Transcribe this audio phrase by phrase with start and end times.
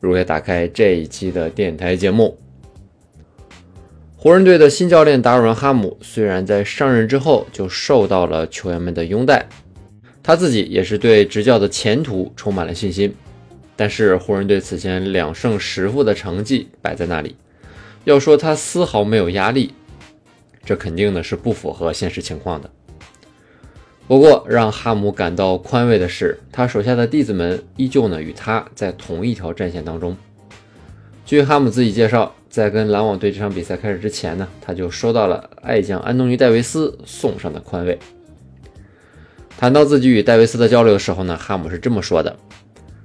[0.00, 2.38] 如约打开这一期的电台节目。
[4.16, 9.46] 湖人队的新教练达尔文·哈姆虽然在上任之后就受到了球员们的拥戴，
[10.22, 13.14] 他自己也是对执教的前途充满了信心，
[13.76, 17.36] 但是湖人队此前两胜十负的成绩摆在那里，
[18.04, 19.72] 要说他丝毫没有压力，
[20.64, 22.68] 这肯定呢是不符合现实情况的。
[24.08, 30.16] 不过，让哈姆感到宽慰的是，他手下的弟子们依旧呢与他在同一条战线当中。
[31.26, 37.98] 据哈姆自己介绍，在跟篮网队这场比赛开始之前呢，他就收到了爱将安东尼·戴维斯送上的宽慰。
[39.58, 42.34] 谈到自己与戴维斯的交流的时候呢，哈姆是这么说的：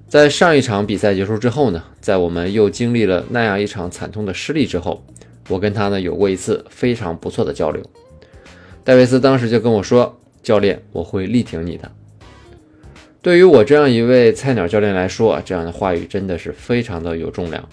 [0.07, 5.05] 在上一场比赛结束之后呢，在我们又经历了那样一场惨痛的失利之后，
[5.49, 7.83] 我跟他呢有过一次非常不错的交流。
[8.85, 10.17] 戴维斯当时就跟我说。
[10.43, 11.91] 教练，我会力挺你的。
[13.21, 17.67] 对于我这样一位菜鸟教练来说，这样的话语真的是非常的有重量。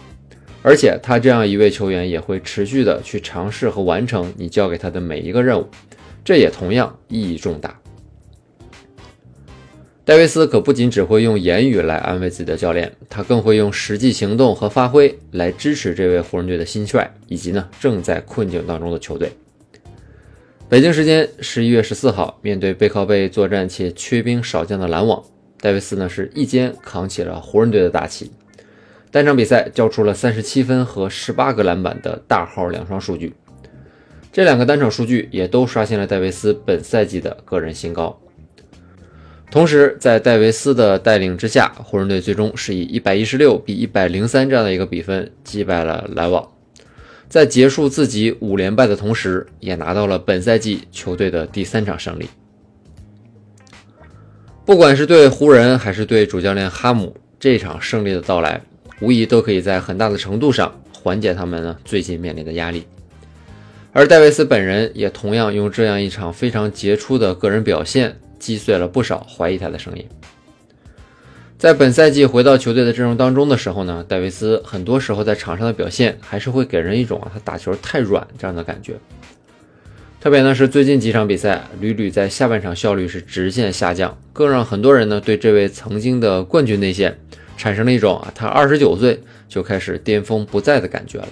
[0.62, 5.66] 而且他这样一位球员也会持续的去尝试和完成你交给他的每一个任务，
[6.22, 7.80] 这也同样意义重大。
[10.04, 19.32] 戴维斯可不仅只会用言语来安慰自己的教练，他更会用实际行动和发挥来支持这位湖人队的新帅，以及呢正在困境当中的球队。
[20.70, 25.20] 北京时间十一月十四号，面对背靠背作战且缺兵少将的篮网，
[25.60, 28.30] 戴维斯呢是一肩扛起了湖人队的大旗，
[29.10, 33.34] 单场比赛交出了三十七分和十八个篮板的大号两双数据，
[34.32, 38.16] 这两个单场数据也都刷新了戴维斯本赛季的个人新高。
[39.50, 46.48] 同时，在戴维斯的带领之下，湖人队最终是以一百一十六比一百零三这样的一个比分击败了篮网。
[47.30, 52.28] 在结束自己五连败的同时，也拿到了本赛季球队的第三场胜利。
[54.66, 58.60] 不管是对湖人还是对主教练哈姆，这场胜利的到来，
[59.00, 62.84] 无疑都可以在很大的程度上缓解他们呢最近面临的压力。
[63.92, 70.04] 而戴维斯本人也同样用这样一场非常杰出的个人表现，击碎了不少怀疑他的声音。
[71.60, 78.94] 在本赛季回到球队的阵容当中的时候呢，戴维斯很多时候在场上的表现还是会给人一种啊他打球太软这样的感觉。
[80.22, 87.19] 特别呢是最近几场比赛屡屡在下半场效率是直线下降，更让很多人呢对这位曾经的冠军内线
[87.59, 91.28] 产生了一种啊他二十九岁就开始巅峰不在的感觉了。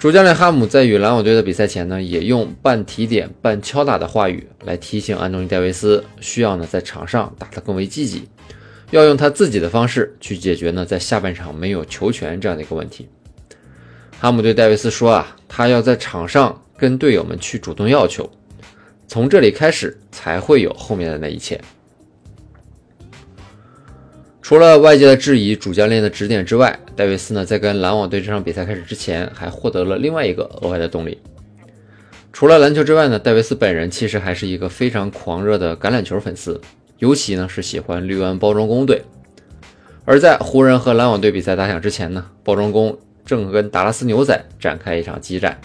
[0.00, 8.26] 主教练哈姆在与篮网队的比赛前呢，也用半提点半敲打的话语来提醒安东尼·戴维斯，需要呢在场上打得更为积极，
[8.92, 13.06] 要用他自己的方式去解决呢在下半场没有球权这样的一个问题。
[14.18, 18.30] 哈姆对戴维斯说啊，他要在场上跟队友们去主动要求，
[19.06, 21.60] 从这里开始才会有后面的那一切。
[24.40, 31.16] 除了外界的质疑、主教练的指点之外，戴维斯呢在跟篮网队这场比赛开始之前，还获得了另外一个额外的动力。
[32.30, 36.60] 除了篮球之外呢，戴维斯本人其实还是一个非常狂热的橄榄球粉丝，
[36.98, 39.00] 尤其呢是喜欢绿湾包装工队。
[40.04, 45.58] 而在湖人和篮网队比赛打响之前呢，包装工正跟达拉斯牛仔展开一场激战。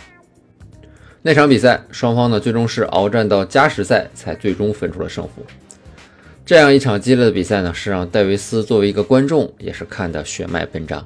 [1.22, 5.46] 那场比赛双方呢最终是鏖战到加时赛，才最终分出了胜负。
[6.46, 11.06] 这样一场激烈的比赛呢，是让戴维斯作为一个观众也是看得血脉喷张。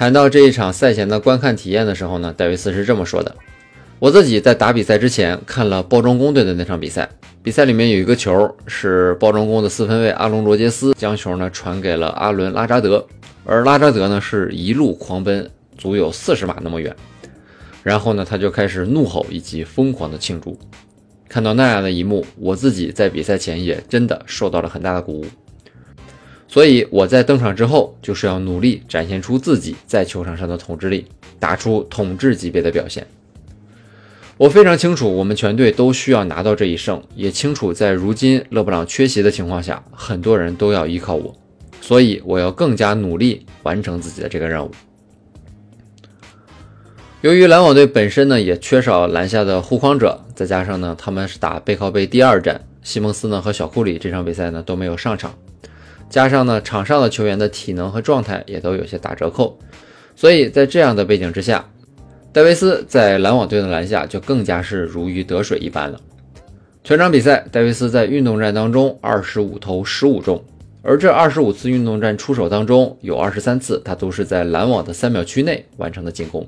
[0.00, 3.36] 谈到这一场赛前的观看体验的时候呢，戴维斯是这么说的
[4.00, 7.06] ：“我自己在打比赛之前看了包装工队的那场比赛，
[7.42, 13.06] 比赛里面有一个球是包装工的四分卫阿隆罗杰斯将球呢传给了阿伦拉扎德，
[13.44, 16.96] 而拉扎德呢是一路狂奔，足有四十码那么远，
[17.82, 20.58] 然后呢他就开始怒吼以及疯狂的庆祝。”
[21.28, 25.26] 看到那样的一幕，我自己在比赛前也真的受到了很大的鼓舞。
[26.52, 31.06] 所以我在登场之后，就是要努力展现出自己在球场上的统治力，
[31.38, 33.06] 打出统治级别的表现。
[34.36, 41.32] 我非常清楚，我们全队都需要拿到这一胜，也清楚在如今勒布朗缺席的情况下，很多人都要依靠我，
[41.80, 44.72] 所以我要更加努力完成自己的这个任务。
[47.20, 55.32] 由于篮网队本身呢也缺少篮下的护框者，再加上呢他们是打背靠背第二战，西蒙斯呢和小库里这场比赛呢都没有上场，
[56.10, 59.56] 加上呢场上的球员的体能和状态也都有些打折扣，
[60.14, 61.64] 所以在这样的背景之下，
[62.32, 65.98] 戴维斯在篮网队的篮下就更加是如鱼得水一般了。
[66.82, 70.42] 全场比赛，戴维斯在运动战当中二十五投十五中，
[70.82, 76.46] 而这二十五次运动战出手当中，有二十三次他都是在篮网的三秒区内完成的进攻，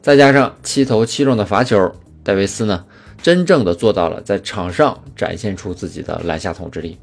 [0.00, 1.92] 再加上七投七中的罚球，
[2.24, 2.84] 戴维斯呢？
[3.22, 6.96] 真正的做到了在场上展现出自己的篮下统治力。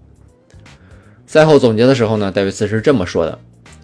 [1.33, 3.39] 赛后总结的时候呢，戴维斯是这么说的：“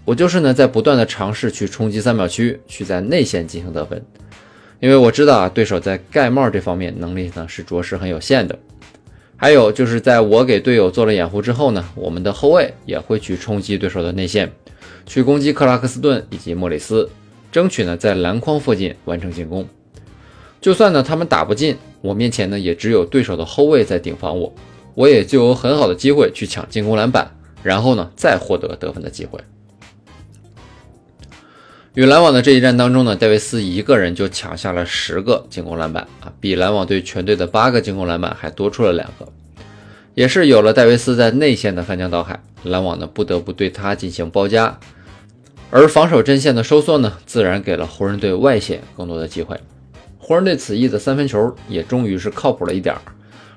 [0.05, 3.99] 我就是呢在不断的尝试去冲击三秒区，去在内线进行得分，
[4.79, 8.55] 因为我知道啊对手在盖帽这方面能力呢是着实很有限的。
[9.35, 14.51] 还有就是在我给队友做了掩护之后呢，我们的后卫也会去冲击对手的内线，
[15.07, 17.09] 去攻击克拉克斯顿以及莫里斯，
[17.51, 19.67] 争取呢在篮筐附近完成进攻。
[20.61, 24.53] 就算呢他们打不进。”我面前呢也只有对手的后卫在顶防我，
[24.93, 27.29] 我也就有很好的机会去抢进攻篮板，
[27.63, 29.39] 然后呢再获得得分的机会。
[31.95, 39.27] 与篮网的这一战当中呢，戴维斯一个人就抢下了十个进攻篮板啊，比篮网队全队的八个进攻篮板还多出了两个。
[40.13, 44.79] 也是有了戴维斯在内线的翻江倒海，篮网呢不得不对他进行包夹，
[45.71, 49.59] 而防守阵线的收缩呢，自然给了湖人队外线更多的机会。
[50.17, 53.01] 湖人队此役的三分球也终于是靠谱了一点儿，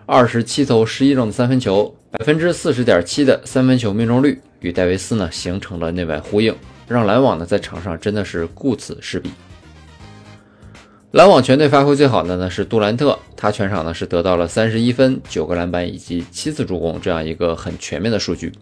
[0.07, 6.55] 二十七投十一中的三分球，百分之四十点七的三分球命中率，与戴维斯呢形成了内外呼应，
[6.87, 9.31] 让篮网呢在场上真的是顾此失彼。
[11.13, 18.53] 篮网全队发挥最好的呢是杜兰特，他全场呢是得到了三十一分、九个篮板以及七次助攻这样一个很全面的数据。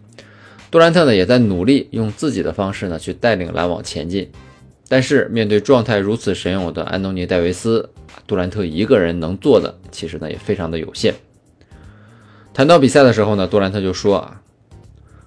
[0.71, 4.31] 杜兰特呢也在努力用自己的方式呢去带领篮网前进，
[4.87, 7.89] 但是面对状态如此神勇的安东尼·戴维斯。
[8.25, 11.13] 杜兰特一个人能做的，其实呢也非常的有限。
[12.53, 14.41] 谈到比赛的时候呢，杜兰特就说啊，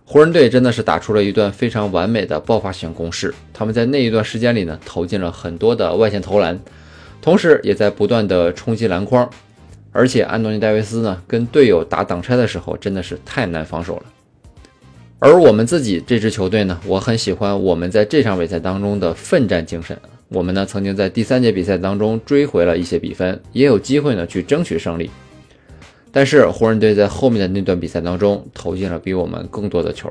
[0.04, 3.34] 湖人队真的是打出了一段非常完美的爆发性攻势。
[3.52, 6.60] 他们在那一段时间里呢，投进了很多的外线投篮，
[7.22, 9.28] 同时也在不断的冲击篮筐。
[9.90, 14.02] 而且安东尼戴维斯呢，跟队友打挡拆的时候，真的是太难防守了。
[15.20, 19.96] 而我们自己这支球队呢，我很喜欢我们在这场比赛当中的奋战精神。
[20.28, 25.10] 我们呢曾经在第三节比赛当中追回了一些比分，也有机会呢去争取胜利。
[26.14, 30.10] 但是湖人队在后面的那段比赛当中投进了比我们更多的球，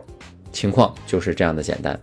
[0.51, 1.97] 情况就是这样的简单。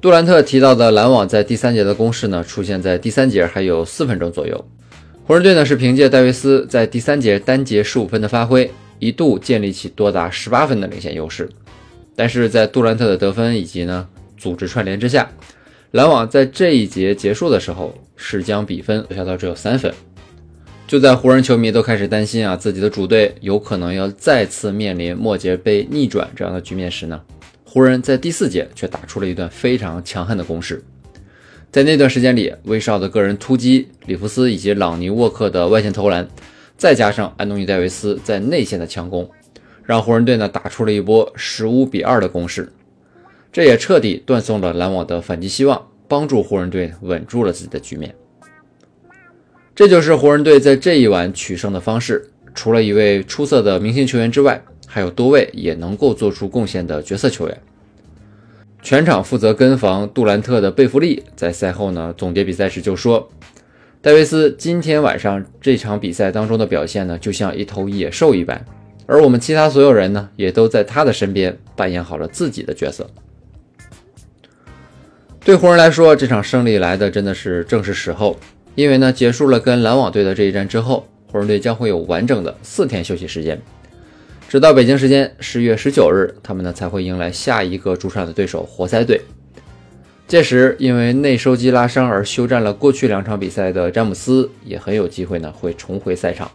[0.00, 4.64] 杜兰特提到的篮网在第三节的攻势呢，出现在第三节还有四分钟左右。
[5.26, 8.70] 湖人队呢是凭借戴维斯在第三节单节十五分的发挥，
[9.00, 11.50] 一度建立起多达十八分的领先优势。
[12.14, 14.06] 但是在杜兰特的得分以及呢
[14.36, 15.28] 组织串联之下。
[15.90, 19.92] 篮网在这一节结束的时候，是将比分缩小到只有三分。
[20.86, 27.20] 就在湖人球迷都开始担心啊，自己的主队有可能要再次面临末节被逆转这样的局面时呢，
[27.64, 30.84] 湖人，在第四节却打出了一段非常强悍的攻势。
[31.72, 36.28] 在那段时间里，威少的个人突击，里弗斯以及朗尼沃克的外线投篮，
[36.76, 39.28] 再加上安东尼戴维斯在内线的强攻，
[39.82, 42.70] 让湖人队呢打出了一波十五比二的攻势。
[43.50, 48.14] 这也彻底断送了篮网的反击希望，帮助湖人队稳住了自己的局面。
[49.74, 52.30] 这就是湖人队在这一晚取胜的方式。
[52.54, 57.60] 除了一位出色的明星球员之外，还有多位也能够做出贡献的角色球员。
[58.80, 63.28] 全场负责跟防杜兰特的贝弗利在赛后呢总结比赛时就说
[64.00, 68.64] ：“戴维斯今天晚上这场比赛当中的表现呢，就像一头野兽一般，
[69.06, 73.10] 而我们其他所有人呢，也都在他的身边扮演好了自己的角色。”
[75.44, 78.38] 对湖人来说，这场胜利来的真的是正是时候，
[78.74, 83.60] 因为呢，结束了跟篮网队的这一战之后，湖人队将会有完整的四天休息时间，
[84.48, 89.20] 直到北京时间十月十九日，他们呢才会迎来下一个主场的对手活塞队。
[90.26, 96.50] 届时，因为内收肌拉伤而休战了过去两场比赛的詹姆斯，也很有机会呢会重回赛场。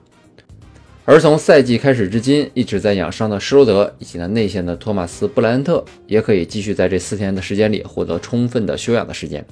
[1.05, 9.45] 而从赛季开始至今一直在养伤的施罗德，以及呢内线的托马斯布莱恩特，也可以继续在这四天的时间里获得充分的休养的时间。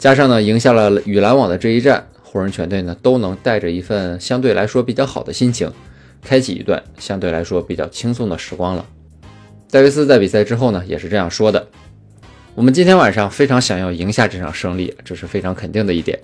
[0.00, 5.70] 加上呢赢下了与篮网的这一战，湖人全队呢都能带着一份相对来说比较好的心情，
[6.24, 8.86] 开启一段相对来说比较轻松的时光了。
[9.70, 11.68] 戴维斯在比赛之后呢也是这样说的
[12.56, 16.18] ：“我们今天晚上非常想要赢下这场胜利，这是非常肯定的一点。”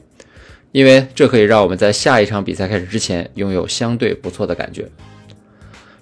[0.72, 4.88] 因为这可以让我们在下一场比赛开始之前拥有相对不错的感觉。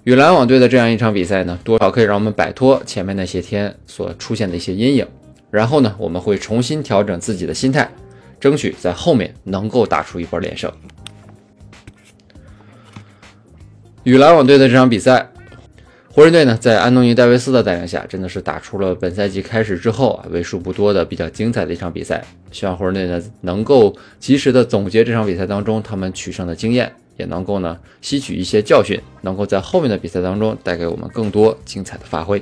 [0.05, 5.05] 与篮网队的这样一场比赛呢，多少可以让我们摆脱前面那些天所出现的一些阴影。
[5.51, 7.89] 然后呢，我们会重新调整自己的心态，
[8.39, 10.71] 争取在后面能够打出一波连胜。
[14.03, 15.31] 与篮网队的这场比赛，
[16.11, 22.23] 湖人队呢，在安东尼·戴维斯的带领下，真的是打出了本赛季开始之后啊为数不多的比较精彩的一场比赛。
[22.51, 32.41] 希望湖人队呢能够及时的总结这场比赛当中他们取胜的经验，也能够呢吸取一些教训，能够在后面的比赛当中带给我们更多精彩的发挥。